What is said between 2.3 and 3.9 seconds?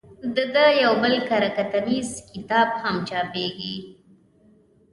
کتاب هم چاپېږي.